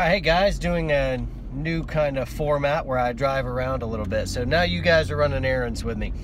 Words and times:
Right, 0.00 0.12
hey 0.12 0.20
guys, 0.20 0.58
doing 0.58 0.92
a 0.92 1.22
new 1.52 1.84
kind 1.84 2.16
of 2.16 2.26
format 2.26 2.86
where 2.86 2.96
I 2.96 3.12
drive 3.12 3.44
around 3.44 3.82
a 3.82 3.86
little 3.86 4.06
bit. 4.06 4.30
So 4.30 4.44
now 4.44 4.62
you 4.62 4.80
guys 4.80 5.10
are 5.10 5.16
running 5.18 5.44
errands 5.44 5.84
with 5.84 5.98
me. 5.98 6.14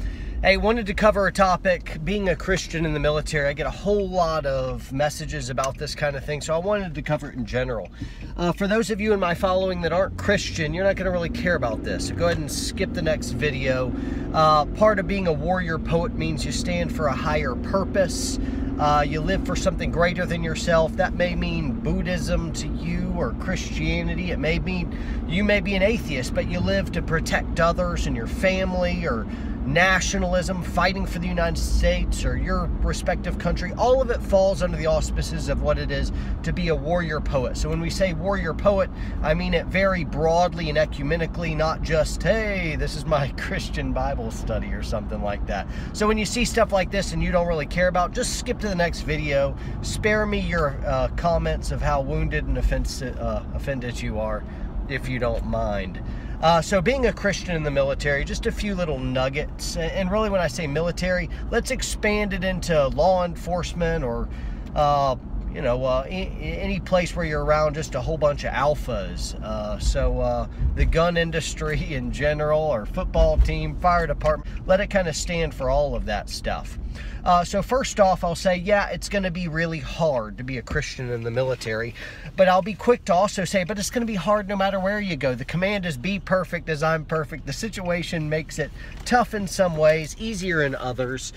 Hey, 0.42 0.58
wanted 0.58 0.84
to 0.86 0.94
cover 0.94 1.26
a 1.26 1.32
topic, 1.32 1.96
being 2.04 2.28
a 2.28 2.36
Christian 2.36 2.84
in 2.84 2.92
the 2.92 3.00
military. 3.00 3.48
I 3.48 3.54
get 3.54 3.66
a 3.66 3.70
whole 3.70 4.06
lot 4.06 4.44
of 4.44 4.92
messages 4.92 5.48
about 5.48 5.78
this 5.78 5.94
kind 5.94 6.14
of 6.14 6.26
thing, 6.26 6.42
so 6.42 6.54
I 6.54 6.58
wanted 6.58 6.94
to 6.94 7.00
cover 7.00 7.30
it 7.30 7.36
in 7.36 7.46
general. 7.46 7.88
Uh, 8.36 8.52
for 8.52 8.68
those 8.68 8.90
of 8.90 9.00
you 9.00 9.14
in 9.14 9.18
my 9.18 9.34
following 9.34 9.80
that 9.80 9.94
aren't 9.94 10.18
Christian, 10.18 10.74
you're 10.74 10.84
not 10.84 10.96
going 10.96 11.06
to 11.06 11.10
really 11.10 11.30
care 11.30 11.54
about 11.54 11.82
this, 11.82 12.08
so 12.08 12.14
go 12.14 12.26
ahead 12.26 12.36
and 12.36 12.52
skip 12.52 12.92
the 12.92 13.00
next 13.00 13.30
video. 13.30 13.90
Uh, 14.34 14.66
part 14.66 14.98
of 14.98 15.08
being 15.08 15.26
a 15.26 15.32
warrior 15.32 15.78
poet 15.78 16.12
means 16.12 16.44
you 16.44 16.52
stand 16.52 16.94
for 16.94 17.06
a 17.06 17.14
higher 17.14 17.54
purpose. 17.54 18.38
Uh, 18.78 19.02
you 19.08 19.22
live 19.22 19.46
for 19.46 19.56
something 19.56 19.90
greater 19.90 20.26
than 20.26 20.44
yourself. 20.44 20.92
That 20.96 21.14
may 21.14 21.34
mean 21.34 21.72
Buddhism 21.72 22.52
to 22.52 22.68
you 22.68 23.10
or 23.16 23.32
Christianity. 23.40 24.32
It 24.32 24.38
may 24.38 24.58
mean 24.58 24.96
you 25.26 25.44
may 25.44 25.60
be 25.60 25.76
an 25.76 25.82
atheist, 25.82 26.34
but 26.34 26.46
you 26.46 26.60
live 26.60 26.92
to 26.92 27.00
protect 27.00 27.58
others 27.58 28.06
and 28.06 28.14
your 28.14 28.26
family 28.26 29.06
or 29.06 29.26
nationalism, 29.66 30.62
fighting 30.62 31.06
for 31.06 31.18
the 31.18 31.26
United 31.26 31.58
States 31.58 32.24
or 32.24 32.36
your 32.36 32.66
respective 32.82 33.38
country. 33.38 33.72
All 33.76 34.00
of 34.00 34.10
it 34.10 34.22
falls 34.22 34.62
under 34.62 34.76
the 34.76 34.86
auspices 34.86 35.48
of 35.48 35.62
what 35.62 35.78
it 35.78 35.90
is 35.90 36.12
to 36.44 36.52
be 36.52 36.68
a 36.68 36.74
warrior 36.74 37.20
poet. 37.20 37.56
So 37.56 37.68
when 37.68 37.80
we 37.80 37.90
say 37.90 38.12
warrior 38.12 38.54
poet, 38.54 38.90
I 39.22 39.34
mean 39.34 39.54
it 39.54 39.66
very 39.66 40.04
broadly 40.04 40.70
and 40.70 40.78
ecumenically, 40.78 41.56
not 41.56 41.82
just, 41.82 42.22
hey, 42.22 42.76
this 42.76 42.96
is 42.96 43.04
my 43.04 43.28
Christian 43.36 43.92
Bible 43.92 44.30
study 44.30 44.68
or 44.68 44.82
something 44.82 45.22
like 45.22 45.46
that. 45.46 45.66
So 45.92 46.06
when 46.06 46.18
you 46.18 46.26
see 46.26 46.44
stuff 46.44 46.72
like 46.72 46.90
this 46.90 47.12
and 47.12 47.22
you 47.22 47.32
don't 47.32 47.46
really 47.46 47.66
care 47.66 47.88
about, 47.88 48.12
just 48.12 48.38
skip 48.38 48.58
to 48.60 48.68
the 48.68 48.74
next 48.74 49.00
video. 49.00 49.56
Spare 49.82 50.26
me 50.26 50.40
your 50.40 50.78
uh, 50.86 51.08
comments 51.16 51.72
of 51.72 51.80
how 51.82 52.00
wounded 52.00 52.44
and 52.44 52.58
offended, 52.58 53.18
uh, 53.18 53.42
offended 53.54 54.00
you 54.00 54.20
are 54.20 54.44
if 54.88 55.08
you 55.08 55.18
don't 55.18 55.44
mind. 55.46 56.00
Uh, 56.42 56.60
so 56.60 56.82
being 56.82 57.06
a 57.06 57.12
Christian 57.12 57.56
in 57.56 57.62
the 57.62 57.70
military, 57.70 58.24
just 58.24 58.46
a 58.46 58.52
few 58.52 58.74
little 58.74 58.98
nuggets. 58.98 59.76
And 59.76 60.10
really 60.10 60.28
when 60.28 60.40
I 60.40 60.48
say 60.48 60.66
military, 60.66 61.30
let's 61.50 61.70
expand 61.70 62.34
it 62.34 62.44
into 62.44 62.88
law 62.88 63.24
enforcement 63.24 64.04
or, 64.04 64.28
uh, 64.74 65.16
you 65.56 65.62
know, 65.62 65.82
uh, 65.86 66.04
any 66.10 66.78
place 66.80 67.16
where 67.16 67.24
you're 67.24 67.42
around 67.42 67.72
just 67.72 67.94
a 67.94 68.00
whole 68.00 68.18
bunch 68.18 68.44
of 68.44 68.52
alphas. 68.52 69.42
Uh, 69.42 69.78
so 69.78 70.20
uh, 70.20 70.46
the 70.74 70.84
gun 70.84 71.16
industry 71.16 71.94
in 71.94 72.12
general, 72.12 72.60
or 72.60 72.84
football 72.84 73.38
team, 73.38 73.74
fire 73.80 74.06
department, 74.06 74.66
let 74.66 74.80
it 74.80 74.88
kind 74.88 75.08
of 75.08 75.16
stand 75.16 75.54
for 75.54 75.70
all 75.70 75.94
of 75.94 76.04
that 76.04 76.28
stuff. 76.28 76.78
Uh, 77.24 77.42
so 77.42 77.62
first 77.62 77.98
off, 77.98 78.22
I'll 78.22 78.34
say, 78.34 78.56
yeah, 78.56 78.90
it's 78.90 79.08
going 79.08 79.22
to 79.22 79.30
be 79.30 79.48
really 79.48 79.78
hard 79.78 80.36
to 80.36 80.44
be 80.44 80.58
a 80.58 80.62
Christian 80.62 81.10
in 81.10 81.22
the 81.22 81.30
military, 81.30 81.94
but 82.36 82.48
I'll 82.48 82.60
be 82.60 82.74
quick 82.74 83.06
to 83.06 83.14
also 83.14 83.46
say, 83.46 83.64
but 83.64 83.78
it's 83.78 83.90
going 83.90 84.02
to 84.02 84.06
be 84.06 84.14
hard 84.14 84.48
no 84.48 84.56
matter 84.56 84.78
where 84.78 85.00
you 85.00 85.16
go. 85.16 85.34
The 85.34 85.46
command 85.46 85.86
is 85.86 85.96
be 85.96 86.18
perfect 86.18 86.68
as 86.68 86.82
I'm 86.82 87.06
perfect. 87.06 87.46
The 87.46 87.54
situation 87.54 88.28
makes 88.28 88.58
it 88.58 88.70
tough 89.06 89.32
in 89.32 89.48
some 89.48 89.78
ways, 89.78 90.16
easier 90.18 90.62
in 90.62 90.74
others. 90.74 91.32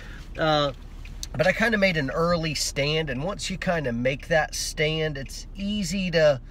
But 1.33 1.47
I 1.47 1.51
kind 1.51 1.73
of 1.73 1.79
made 1.79 1.97
an 1.97 2.11
early 2.11 2.55
stand, 2.55 3.09
and 3.09 3.23
once 3.23 3.49
you 3.49 3.57
kind 3.57 3.87
of 3.87 3.95
make 3.95 4.27
that 4.27 4.55
stand, 4.55 5.17
it's 5.17 5.47
easy 5.55 6.11
to 6.11 6.41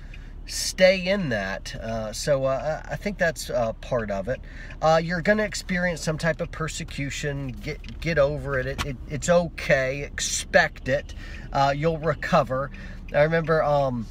stay 0.48 1.06
in 1.06 1.28
that. 1.28 1.74
Uh, 1.76 2.12
so 2.12 2.44
uh, 2.44 2.82
I 2.84 2.96
think 2.96 3.18
that's 3.18 3.50
uh, 3.50 3.74
part 3.74 4.10
of 4.10 4.28
it. 4.28 4.40
Uh, 4.80 5.00
you're 5.02 5.20
to 5.38 5.44
experience 5.44 6.00
some 6.00 6.18
type 6.18 6.40
of 6.40 6.50
persecution. 6.50 7.48
Get 7.48 8.00
get 8.00 8.18
over 8.18 8.58
it. 8.58 8.66
it, 8.66 8.84
it 8.84 8.96
it's 9.08 9.28
okay. 9.28 10.02
Expect 10.02 10.88
it. 10.88 11.14
Uh, 11.52 11.74
you'll 11.76 11.98
recover. 11.98 12.70
I 13.14 13.22
remember 13.22 13.62
um, 13.62 14.06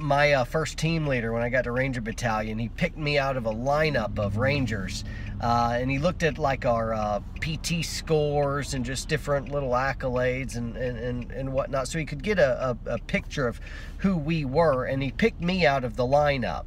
my 0.00 0.32
uh, 0.32 0.44
first 0.44 0.76
team 0.76 1.06
leader 1.06 1.32
when 1.32 1.42
I 1.42 1.48
got 1.48 1.64
to 1.64 1.72
Ranger 1.72 2.00
Battalion. 2.00 2.58
He 2.58 2.68
picked 2.68 2.98
me 2.98 3.18
out 3.18 3.36
of 3.36 3.46
a 3.46 3.52
lineup 3.52 4.18
of 4.18 4.36
Rangers 4.36 5.04
uh, 5.40 5.76
and 5.80 5.90
he 5.90 5.98
looked 5.98 6.22
at 6.22 6.38
like 6.38 6.66
our 6.66 6.92
uh, 6.92 7.20
PT 7.40 7.84
scores 7.84 8.74
and 8.74 8.84
just 8.84 9.08
different 9.08 9.50
little 9.50 9.70
accolades 9.70 10.56
and, 10.56 10.76
and, 10.76 10.98
and, 10.98 11.30
and 11.32 11.52
whatnot 11.52 11.88
so 11.88 11.98
he 11.98 12.04
could 12.04 12.22
get 12.22 12.38
a, 12.38 12.76
a, 12.86 12.94
a 12.94 12.98
picture 12.98 13.48
of 13.48 13.60
who 13.98 14.16
we 14.16 14.44
were 14.44 14.84
and 14.84 15.02
he 15.02 15.10
picked 15.10 15.40
me 15.40 15.66
out 15.66 15.84
of 15.84 15.96
the 15.96 16.04
lineup. 16.04 16.66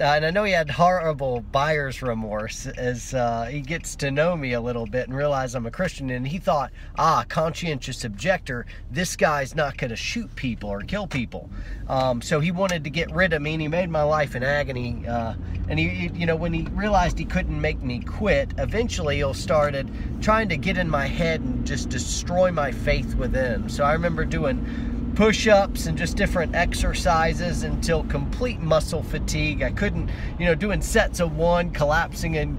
And 0.00 0.24
I 0.24 0.30
know 0.30 0.44
he 0.44 0.52
had 0.52 0.70
horrible 0.70 1.40
buyer's 1.40 2.02
remorse 2.02 2.66
as 2.66 3.14
uh, 3.14 3.46
he 3.46 3.60
gets 3.60 3.96
to 3.96 4.12
know 4.12 4.36
me 4.36 4.52
a 4.52 4.60
little 4.60 4.86
bit 4.86 5.08
and 5.08 5.16
realize 5.16 5.56
I'm 5.56 5.66
a 5.66 5.72
Christian. 5.72 6.10
And 6.10 6.26
he 6.26 6.38
thought, 6.38 6.70
ah, 6.96 7.24
conscientious 7.28 8.04
objector, 8.04 8.66
this 8.92 9.16
guy's 9.16 9.56
not 9.56 9.76
going 9.76 9.90
to 9.90 9.96
shoot 9.96 10.32
people 10.36 10.70
or 10.70 10.82
kill 10.82 11.08
people. 11.08 11.50
Um, 11.88 12.22
so 12.22 12.38
he 12.38 12.52
wanted 12.52 12.84
to 12.84 12.90
get 12.90 13.10
rid 13.12 13.32
of 13.32 13.42
me, 13.42 13.54
and 13.54 13.62
he 13.62 13.66
made 13.66 13.90
my 13.90 14.02
life 14.02 14.36
an 14.36 14.44
agony. 14.44 15.04
Uh, 15.06 15.34
and 15.68 15.80
he, 15.80 16.10
you 16.14 16.26
know, 16.26 16.36
when 16.36 16.52
he 16.52 16.62
realized 16.72 17.18
he 17.18 17.24
couldn't 17.24 17.60
make 17.60 17.82
me 17.82 17.98
quit, 17.98 18.52
eventually 18.58 19.22
he 19.22 19.34
started 19.34 19.90
trying 20.22 20.48
to 20.50 20.56
get 20.56 20.78
in 20.78 20.88
my 20.88 21.06
head 21.06 21.40
and 21.40 21.66
just 21.66 21.88
destroy 21.88 22.52
my 22.52 22.70
faith 22.70 23.16
within. 23.16 23.68
So 23.68 23.82
I 23.82 23.94
remember 23.94 24.24
doing 24.24 24.87
push-ups 25.18 25.86
and 25.86 25.98
just 25.98 26.16
different 26.16 26.54
exercises 26.54 27.64
until 27.64 28.04
complete 28.04 28.60
muscle 28.60 29.02
fatigue. 29.02 29.62
I 29.62 29.72
couldn't, 29.72 30.08
you 30.38 30.46
know, 30.46 30.54
doing 30.54 30.80
sets 30.80 31.18
of 31.18 31.36
one, 31.36 31.72
collapsing 31.72 32.36
in 32.36 32.56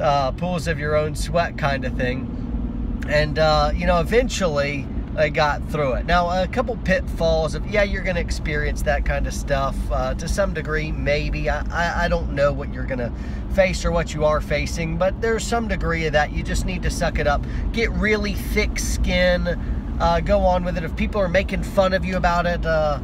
uh, 0.00 0.32
pools 0.32 0.68
of 0.68 0.78
your 0.78 0.96
own 0.96 1.14
sweat 1.14 1.58
kind 1.58 1.84
of 1.84 1.94
thing. 1.98 3.04
And, 3.10 3.38
uh, 3.38 3.72
you 3.74 3.86
know, 3.86 4.00
eventually 4.00 4.86
I 5.18 5.28
got 5.28 5.62
through 5.68 5.96
it. 5.96 6.06
Now, 6.06 6.30
a 6.30 6.48
couple 6.48 6.78
pitfalls 6.78 7.54
of, 7.54 7.66
yeah, 7.66 7.82
you're 7.82 8.02
going 8.02 8.16
to 8.16 8.22
experience 8.22 8.80
that 8.84 9.04
kind 9.04 9.26
of 9.26 9.34
stuff 9.34 9.76
uh, 9.92 10.14
to 10.14 10.26
some 10.26 10.54
degree, 10.54 10.90
maybe. 10.90 11.50
I, 11.50 11.60
I, 11.70 12.04
I 12.04 12.08
don't 12.08 12.32
know 12.32 12.54
what 12.54 12.72
you're 12.72 12.86
going 12.86 13.00
to 13.00 13.12
face 13.54 13.84
or 13.84 13.92
what 13.92 14.14
you 14.14 14.24
are 14.24 14.40
facing, 14.40 14.96
but 14.96 15.20
there's 15.20 15.46
some 15.46 15.68
degree 15.68 16.06
of 16.06 16.14
that. 16.14 16.32
You 16.32 16.42
just 16.42 16.64
need 16.64 16.82
to 16.84 16.90
suck 16.90 17.18
it 17.18 17.26
up. 17.26 17.44
Get 17.72 17.90
really 17.90 18.32
thick 18.32 18.78
skin 18.78 19.77
uh, 20.00 20.20
go 20.20 20.40
on 20.40 20.64
with 20.64 20.76
it. 20.76 20.84
If 20.84 20.96
people 20.96 21.20
are 21.20 21.28
making 21.28 21.62
fun 21.62 21.92
of 21.92 22.04
you 22.04 22.16
about 22.16 22.46
it, 22.46 22.64
uh, 22.64 23.00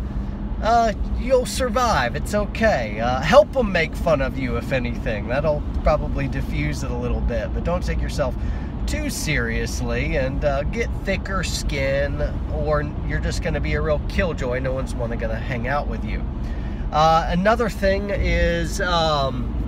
uh, 0.62 0.92
you'll 1.18 1.46
survive. 1.46 2.16
It's 2.16 2.34
okay. 2.34 3.00
Uh, 3.00 3.20
help 3.20 3.52
them 3.52 3.72
make 3.72 3.94
fun 3.94 4.22
of 4.22 4.38
you, 4.38 4.56
if 4.56 4.72
anything. 4.72 5.28
That'll 5.28 5.62
probably 5.82 6.28
diffuse 6.28 6.82
it 6.82 6.90
a 6.90 6.96
little 6.96 7.20
bit. 7.20 7.52
But 7.52 7.64
don't 7.64 7.84
take 7.84 8.00
yourself 8.00 8.34
too 8.86 9.10
seriously 9.10 10.16
and 10.16 10.44
uh, 10.44 10.62
get 10.64 10.88
thicker 11.04 11.42
skin, 11.42 12.22
or 12.52 12.82
you're 13.08 13.20
just 13.20 13.42
going 13.42 13.54
to 13.54 13.60
be 13.60 13.74
a 13.74 13.80
real 13.80 14.00
killjoy. 14.08 14.60
No 14.60 14.72
one's 14.72 14.94
going 14.94 15.18
to 15.18 15.36
hang 15.36 15.68
out 15.68 15.88
with 15.88 16.04
you. 16.04 16.24
Uh, 16.92 17.26
another 17.28 17.68
thing 17.68 18.10
is. 18.10 18.80
Um, 18.80 19.63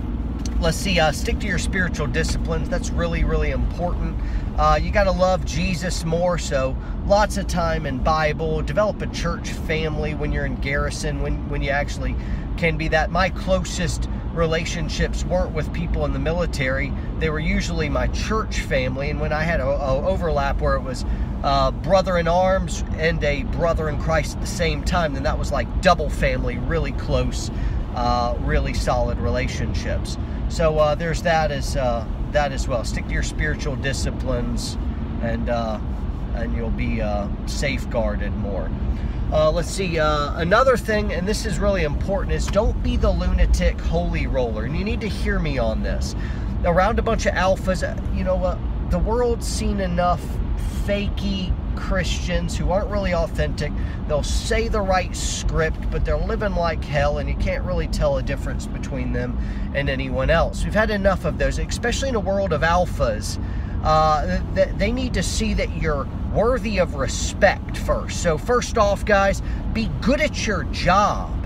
let's 0.59 0.77
see, 0.77 0.99
uh, 0.99 1.11
stick 1.11 1.39
to 1.39 1.47
your 1.47 1.59
spiritual 1.59 2.07
disciplines. 2.07 2.69
That's 2.69 2.89
really, 2.89 3.23
really 3.23 3.51
important. 3.51 4.19
Uh, 4.57 4.79
you 4.81 4.91
got 4.91 5.03
to 5.03 5.11
love 5.11 5.45
Jesus 5.45 6.03
more. 6.03 6.37
So, 6.37 6.75
lots 7.05 7.37
of 7.37 7.47
time 7.47 7.85
in 7.85 7.99
Bible. 7.99 8.61
Develop 8.61 9.01
a 9.01 9.07
church 9.07 9.49
family 9.49 10.15
when 10.15 10.31
you're 10.31 10.45
in 10.45 10.55
garrison. 10.55 11.21
When 11.21 11.47
when 11.49 11.61
you 11.61 11.69
actually 11.69 12.15
can 12.57 12.77
be 12.77 12.87
that. 12.89 13.11
My 13.11 13.29
closest 13.29 14.09
relationships 14.33 15.23
weren't 15.25 15.53
with 15.53 15.71
people 15.73 16.05
in 16.05 16.13
the 16.13 16.19
military. 16.19 16.93
They 17.19 17.29
were 17.29 17.39
usually 17.39 17.89
my 17.89 18.07
church 18.07 18.59
family. 18.61 19.09
And 19.09 19.19
when 19.19 19.33
I 19.33 19.41
had 19.41 19.59
a, 19.59 19.67
a 19.67 20.05
overlap 20.05 20.61
where 20.61 20.75
it 20.75 20.81
was 20.81 21.05
uh, 21.43 21.71
brother 21.71 22.17
in 22.17 22.27
arms 22.27 22.83
and 22.97 23.23
a 23.23 23.43
brother 23.43 23.89
in 23.89 23.99
Christ 24.01 24.35
at 24.35 24.41
the 24.41 24.47
same 24.47 24.83
time, 24.83 25.13
then 25.13 25.23
that 25.23 25.37
was 25.37 25.51
like 25.51 25.81
double 25.81 26.09
family, 26.09 26.57
really 26.57 26.91
close, 26.93 27.51
uh, 27.97 28.35
really 28.41 28.73
solid 28.75 29.17
relationships. 29.17 30.17
So 30.49 30.77
uh, 30.77 30.95
there's 30.95 31.23
that 31.23 31.51
as 31.51 31.75
uh, 31.75 32.05
that 32.31 32.51
as 32.51 32.67
well. 32.67 32.85
Stick 32.85 33.07
to 33.07 33.13
your 33.13 33.23
spiritual 33.23 33.75
disciplines, 33.75 34.77
and 35.21 35.49
uh, 35.49 35.79
and 36.35 36.55
you'll 36.55 36.69
be 36.69 37.01
uh, 37.01 37.27
safeguarded 37.47 38.33
more. 38.37 38.69
Let's 39.31 39.69
see. 39.69 39.97
Another 39.97 40.77
thing, 40.77 41.11
and 41.11 41.27
this 41.27 41.45
is 41.45 41.59
really 41.59 41.83
important, 41.83 42.33
is 42.33 42.45
don't 42.45 42.81
be 42.81 42.95
the 42.95 43.09
lunatic 43.09 43.81
holy 43.81 44.27
roller. 44.27 44.63
And 44.63 44.77
you 44.77 44.85
need 44.85 45.01
to 45.01 45.09
hear 45.09 45.39
me 45.39 45.57
on 45.57 45.83
this. 45.83 46.15
Around 46.63 46.99
a 46.99 47.01
bunch 47.01 47.25
of 47.25 47.33
alphas, 47.33 47.83
you 48.15 48.23
know, 48.23 48.35
what? 48.35 48.57
the 48.89 48.99
world's 48.99 49.45
seen 49.45 49.81
enough 49.81 50.21
fakey 50.85 51.53
Christians 51.77 52.57
who 52.57 52.71
aren't 52.71 52.89
really 52.89 53.13
authentic. 53.13 53.71
They'll 54.07 54.23
say 54.23 54.67
the 54.67 54.81
right 54.81 55.15
script, 55.15 55.89
but 55.89 56.03
they're 56.03 56.17
living 56.17 56.55
like 56.55 56.83
hell, 56.83 57.19
and 57.19 57.29
you 57.29 57.35
can't 57.35 57.63
really 57.63 57.87
tell 57.87 58.17
a 58.17 58.23
difference 58.23 58.65
between 58.65 59.13
them 59.13 59.37
and 59.73 59.89
anyone 59.89 60.29
else. 60.29 60.65
We've 60.65 60.73
had 60.73 60.89
enough 60.89 61.23
of 61.23 61.37
those, 61.37 61.59
especially 61.59 62.09
in 62.09 62.15
a 62.15 62.19
world 62.19 62.51
of 62.51 62.61
alphas. 62.61 63.41
Uh, 63.83 64.41
they 64.53 64.91
need 64.91 65.13
to 65.13 65.23
see 65.23 65.53
that 65.53 65.77
you're 65.77 66.07
worthy 66.33 66.79
of 66.79 66.95
respect 66.95 67.77
first. 67.77 68.21
So, 68.21 68.37
first 68.37 68.77
off, 68.77 69.05
guys, 69.05 69.41
be 69.71 69.89
good 70.01 70.19
at 70.19 70.45
your 70.45 70.63
job 70.65 71.37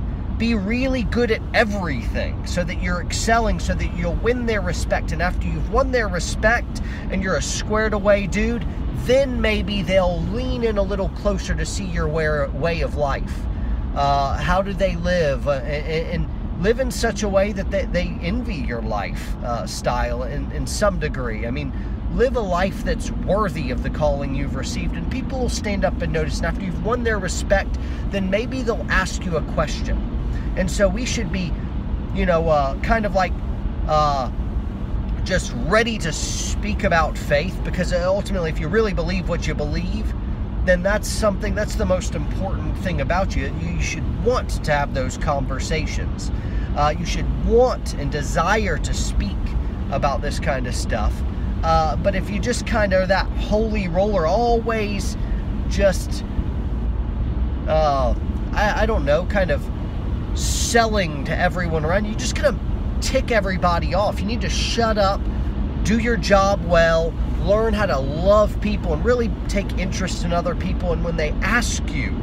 be 0.42 0.56
really 0.56 1.04
good 1.04 1.30
at 1.30 1.40
everything 1.54 2.44
so 2.48 2.64
that 2.64 2.82
you're 2.82 3.00
excelling 3.00 3.60
so 3.60 3.76
that 3.76 3.96
you'll 3.96 4.16
win 4.16 4.48
their 4.48 4.60
respect 4.60 5.12
and 5.12 5.22
after 5.22 5.46
you've 5.48 5.72
won 5.72 5.92
their 5.92 6.08
respect 6.08 6.82
and 7.12 7.22
you're 7.22 7.36
a 7.36 7.42
squared 7.44 7.94
away 7.94 8.26
dude 8.26 8.66
then 9.06 9.42
maybe 9.42 9.82
they'll 9.82 10.22
lean 10.22 10.64
in 10.64 10.78
a 10.78 10.84
little 10.84 11.10
closer 11.10 11.56
to 11.56 11.66
see 11.66 11.86
your 11.86 12.08
way 12.08 12.82
of 12.82 12.96
life. 12.96 13.34
Uh, 13.96 14.38
how 14.38 14.62
do 14.62 14.74
they 14.74 14.96
live? 14.96 15.48
Uh, 15.48 15.54
and, 15.54 16.28
live 16.62 16.80
in 16.80 16.92
such 16.92 17.24
a 17.24 17.28
way 17.28 17.52
that 17.52 17.72
they, 17.72 17.86
they 17.86 18.08
envy 18.22 18.54
your 18.54 18.84
life 18.84 19.36
uh, 19.38 19.66
style 19.66 20.24
in, 20.24 20.52
in 20.52 20.68
some 20.68 21.00
degree. 21.00 21.48
I 21.48 21.52
mean, 21.52 21.74
live 22.14 22.36
a 22.36 22.42
life 22.42 22.84
that's 22.84 23.10
worthy 23.12 23.72
of 23.72 23.84
the 23.84 23.90
calling 23.90 24.36
you've 24.36 24.56
received, 24.56 24.96
and 24.96 25.12
people 25.12 25.40
will 25.40 25.50
stand 25.50 25.84
up 25.84 26.00
and 26.02 26.14
notice. 26.14 26.38
And 26.38 26.46
after 26.46 26.64
you've 26.64 26.86
won 26.86 27.04
their 27.04 27.18
respect, 27.18 27.78
then 28.12 28.30
maybe 28.30 28.62
they'll 28.62 28.86
ask 28.90 29.26
you 29.26 29.38
a 29.38 29.42
question. 29.54 29.98
And 30.56 30.70
so 30.70 30.88
we 30.88 31.06
should 31.06 31.32
be, 31.32 31.52
you 32.14 32.26
know, 32.26 32.50
uh, 32.50 32.80
kind 32.82 33.06
of 33.06 33.16
like 33.16 33.34
uh, 33.88 34.30
just 35.32 35.54
ready 35.60 35.98
to 35.98 36.12
speak 36.12 36.84
about 36.84 37.18
faith 37.18 37.58
because 37.64 37.94
ultimately, 37.94 38.50
if 38.50 38.60
you 38.60 38.68
really 38.68 38.92
believe 38.92 39.30
what 39.30 39.48
you 39.48 39.56
believe, 39.56 40.14
then 40.66 40.84
that's 40.84 41.08
something 41.08 41.56
that's 41.56 41.76
the 41.76 41.86
most 41.86 42.16
important 42.16 42.78
thing 42.80 43.00
about 43.00 43.34
you. 43.34 43.50
You 43.62 43.82
should 43.82 44.26
want 44.26 44.62
to 44.62 44.74
have 44.74 44.94
those 44.94 45.18
conversations. 45.18 46.34
Uh, 46.76 46.94
you 47.00 47.06
should 47.06 47.46
want 47.46 47.94
and 47.94 48.12
desire 48.12 48.78
to 48.80 48.94
speak 48.94 49.38
about 49.92 50.22
this 50.22 50.38
kind 50.38 50.68
of 50.68 50.76
stuff. 50.76 51.14
Uh, 51.64 51.96
but 51.96 52.14
if 52.14 52.30
you 52.30 52.38
just 52.38 52.68
kind 52.68 52.92
of 52.92 53.08
that 53.08 53.26
holy 53.38 53.88
roller, 53.88 54.28
always 54.28 55.16
just, 55.70 56.26
uh, 57.70 58.14
I, 58.52 58.82
I 58.82 58.86
don't 58.86 59.06
know, 59.06 59.26
kind 59.28 59.50
of 59.50 59.66
selling 60.38 61.24
to 61.24 61.38
everyone 61.38 61.86
around 61.86 62.04
you, 62.04 62.16
just 62.16 62.36
gonna 62.36 62.60
tick 63.02 63.32
everybody 63.32 63.94
off. 63.94 64.20
You 64.20 64.26
need 64.26 64.42
to 64.42 64.50
shut 64.50 64.98
up, 64.98 65.22
do 65.84 66.00
your 66.00 66.18
job 66.18 66.64
well, 66.66 67.14
learn 67.42 67.74
how 67.74 67.86
to 67.88 68.00
love 68.00 68.60
people, 68.62 68.94
and 68.94 69.04
really 69.04 69.30
take 69.48 69.78
interest 69.78 70.24
in 70.24 70.32
other 70.32 70.56
people. 70.56 70.94
And 70.94 71.04
when 71.04 71.18
they 71.18 71.32
ask 71.42 71.90
you, 71.90 72.16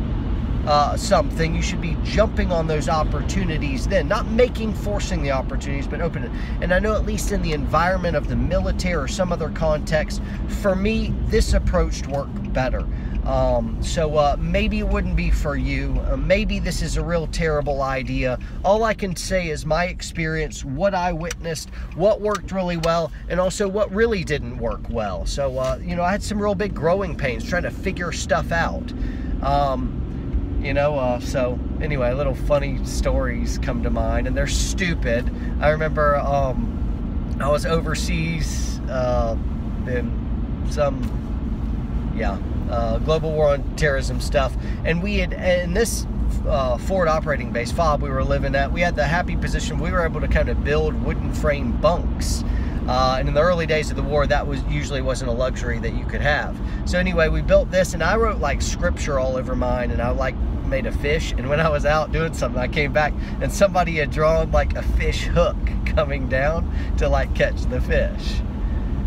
uh, 0.69 0.99
something, 0.99 1.55
you 1.55 1.63
should 1.63 1.81
be 1.81 1.97
jumping 2.05 2.53
on 2.53 2.67
those 2.67 2.91
opportunities 2.91 3.89
then, 3.89 4.07
not 4.07 4.31
making, 4.31 4.75
forcing 4.75 5.23
the 5.23 5.31
opportunities, 5.31 5.87
but 5.87 6.03
opening. 6.03 6.31
And 6.61 6.75
I 6.75 6.79
know 6.79 6.95
at 6.95 7.07
least 7.07 7.33
in 7.33 7.41
the 7.41 7.55
environment 7.55 8.17
of 8.17 8.29
the 8.29 8.37
military 8.37 9.03
or 9.03 9.09
some 9.09 9.33
other 9.33 9.49
context, 9.49 10.21
for 10.61 10.77
me, 10.77 11.15
this 11.29 11.55
approach 11.55 12.07
worked 12.07 12.53
better. 12.53 12.87
Um, 13.25 13.83
so 13.83 14.17
uh, 14.17 14.37
maybe 14.39 14.79
it 14.79 14.89
wouldn't 14.89 15.17
be 15.17 15.31
for 15.31 15.57
you. 15.57 15.99
Uh, 16.11 16.19
maybe 16.19 16.59
this 16.59 16.83
is 16.83 16.99
a 16.99 17.05
real 17.05 17.27
terrible 17.27 17.81
idea. 17.81 18.39
All 18.63 18.85
I 18.85 18.93
can 18.93 19.17
say 19.17 19.49
is 19.49 19.65
my 19.65 19.87
experience, 19.87 20.67
what 20.67 20.95
I 20.95 21.13
witnessed, 21.13 21.71
what 21.95 22.21
worked 22.21 22.53
really 22.53 22.77
well, 22.77 23.11
and 23.31 23.41
also 23.41 23.69
what 23.69 23.91
really 23.91 24.23
didn't 24.23 24.59
work 24.59 24.83
well. 24.91 25.25
So, 25.25 25.59
uh, 25.59 25.79
you 25.83 25.97
know, 25.97 26.03
I 26.03 26.11
had 26.11 26.23
some 26.23 26.41
real 26.41 26.55
big 26.55 26.75
growing 26.75 27.17
pains 27.17 27.49
trying 27.49 27.63
to 27.63 27.71
figure 27.71 28.13
stuff 28.13 28.53
out. 28.53 28.93
Um, 29.43 30.08
you 30.61 30.75
know 30.75 30.99
uh, 30.99 31.21
so 31.21 31.59
anyway 31.81 32.13
little 32.13 32.35
funny 32.35 32.85
stories 32.85 33.59
come 33.59 33.83
to 33.83 33.91
mind 33.91 34.27
and 34.27 34.37
they're 34.37 34.47
stupid. 34.47 35.31
I 35.61 35.71
remember 35.71 36.17
um, 36.17 36.75
i 37.41 37.49
was 37.49 37.65
overseas 37.65 38.81
uh, 38.91 39.37
in 39.87 40.67
some 40.71 42.13
yeah 42.17 42.39
uh, 42.71 42.99
global 42.99 43.33
war 43.33 43.51
on 43.51 43.77
terrorism 43.77 44.21
stuff 44.21 44.57
and 44.85 45.03
we 45.03 45.19
had 45.19 45.33
in 45.33 45.73
this 45.75 46.07
uh, 46.47 46.77
forward 46.79 47.09
operating 47.09 47.53
base 47.53 47.73
fob 47.73 48.03
we 48.03 48.11
were 48.11 48.25
living 48.25 48.55
at 48.55 48.71
we 48.71 48.81
had 48.81 48.97
the 48.97 49.05
happy 49.05 49.37
position 49.37 49.79
we 49.79 49.91
were 49.91 50.05
able 50.05 50.21
to 50.21 50.29
kind 50.29 50.49
of 50.49 50.63
build 50.65 50.95
wooden 51.05 51.33
frame 51.33 51.73
bunks 51.81 52.45
uh, 52.89 53.17
and 53.19 53.29
in 53.29 53.35
the 53.35 53.43
early 53.43 53.67
days 53.67 53.91
of 53.91 53.97
the 53.97 54.03
war, 54.03 54.27
that 54.27 54.47
was 54.47 54.63
usually 54.65 55.03
wasn't 55.03 55.31
a 55.31 55.35
luxury 55.35 55.79
that 55.79 55.95
you 55.95 56.07
could 56.07 56.23
have. 56.23 56.59
So 56.87 56.99
anyway, 56.99 57.29
we 57.29 57.43
built 57.43 57.71
this, 57.71 57.93
and 57.93 58.03
I 58.03 58.17
wrote 58.17 58.39
like 58.39 58.63
scripture 58.63 59.19
all 59.19 59.37
over 59.37 59.55
mine, 59.55 59.91
and 59.91 60.01
I 60.01 60.11
like 60.11 60.35
made 60.67 60.87
a 60.87 60.93
fish. 60.93 61.33
And 61.33 61.49
when 61.49 61.61
I 61.61 61.69
was 61.69 61.85
out 61.85 62.13
doing 62.13 62.33
something, 62.33 62.61
I 62.61 62.69
came 62.69 62.93
back, 62.93 63.13
and 63.43 63.53
somebody 63.53 63.97
had 63.97 64.11
drawn 64.11 64.51
like 64.53 64.75
a 64.75 64.83
fish 64.83 65.25
hook 65.25 65.57
coming 65.87 66.29
down 66.29 66.97
to 66.97 67.09
like 67.09 67.35
catch 67.35 67.61
the 67.63 67.81
fish. 67.81 68.41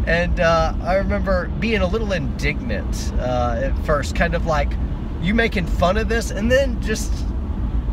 And 0.05 0.39
uh, 0.39 0.73
I 0.83 0.95
remember 0.95 1.47
being 1.59 1.81
a 1.81 1.87
little 1.87 2.11
indignant 2.11 3.13
uh, 3.19 3.61
at 3.63 3.85
first, 3.85 4.15
kind 4.15 4.33
of 4.33 4.45
like, 4.45 4.71
you 5.21 5.35
making 5.35 5.67
fun 5.67 5.97
of 5.97 6.09
this? 6.09 6.31
And 6.31 6.51
then 6.51 6.81
just 6.81 7.11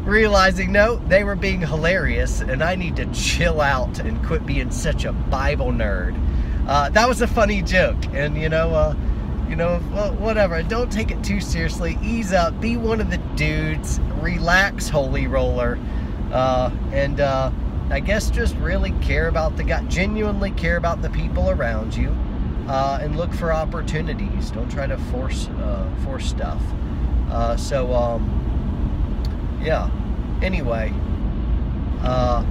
realizing 0.08 0.72
no, 0.72 0.96
they 0.96 1.22
were 1.22 1.36
being 1.36 1.60
hilarious 1.60 2.40
and 2.40 2.64
I 2.64 2.74
need 2.74 2.96
to 2.96 3.06
chill 3.12 3.60
out 3.60 4.00
and 4.00 4.24
quit 4.26 4.46
being 4.46 4.70
such 4.70 5.04
a 5.04 5.12
Bible 5.12 5.70
nerd. 5.70 6.18
Uh, 6.66 6.88
that 6.90 7.08
was 7.08 7.22
a 7.22 7.26
funny 7.26 7.62
joke, 7.62 7.96
and 8.12 8.36
you 8.36 8.48
know, 8.48 8.74
uh, 8.74 8.94
you 9.48 9.56
know, 9.56 9.78
whatever. 10.18 10.62
Don't 10.62 10.92
take 10.92 11.10
it 11.10 11.24
too 11.24 11.40
seriously. 11.40 11.98
Ease 12.02 12.34
up. 12.34 12.60
Be 12.60 12.76
one 12.76 13.00
of 13.00 13.10
the 13.10 13.16
dudes. 13.36 14.00
Relax, 14.20 14.86
holy 14.86 15.26
roller, 15.26 15.78
uh, 16.30 16.70
and 16.92 17.20
uh, 17.20 17.50
I 17.88 18.00
guess 18.00 18.28
just 18.28 18.54
really 18.56 18.90
care 19.00 19.28
about 19.28 19.56
the 19.56 19.64
guy. 19.64 19.82
Genuinely 19.84 20.50
care 20.50 20.76
about 20.76 21.00
the 21.00 21.08
people 21.08 21.48
around 21.48 21.96
you, 21.96 22.10
uh, 22.68 22.98
and 23.00 23.16
look 23.16 23.32
for 23.32 23.50
opportunities. 23.50 24.50
Don't 24.50 24.70
try 24.70 24.86
to 24.86 24.98
force 25.10 25.48
uh, 25.48 25.90
force 26.04 26.28
stuff. 26.28 26.62
so. 27.58 27.94
Um, 27.94 28.37
yeah. 29.62 29.90
Anyway, 30.42 30.92
uh, 32.02 32.44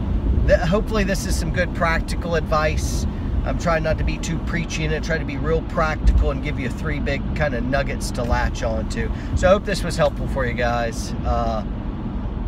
th 0.48 0.60
hopefully 0.60 1.04
this 1.04 1.26
is 1.26 1.36
some 1.38 1.52
good 1.52 1.74
practical 1.76 2.36
advice. 2.36 3.06
I'm 3.46 3.58
trying 3.58 3.84
not 3.84 3.98
to 4.00 4.04
be 4.04 4.18
too 4.18 4.38
preachy 4.40 4.84
and 4.84 5.06
try 5.06 5.18
to 5.18 5.24
be 5.24 5.38
real 5.38 5.62
practical 5.64 6.32
and 6.32 6.44
give 6.44 6.60
you 6.60 6.70
three 6.70 7.00
big 7.00 7.22
kind 7.36 7.56
of 7.56 7.64
nuggets 7.64 8.12
to 8.12 8.24
latch 8.24 8.62
onto. 8.62 9.10
So 9.38 9.48
I 9.48 9.52
hope 9.52 9.64
this 9.64 9.84
was 9.84 9.96
helpful 9.96 10.28
for 10.28 10.46
you 10.46 10.54
guys. 10.54 11.14
Uh, 11.26 11.64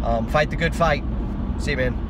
um, 0.03 0.27
fight 0.27 0.49
the 0.49 0.57
good 0.57 0.75
fight. 0.75 1.03
See 1.57 1.71
you, 1.71 1.77
man. 1.77 2.08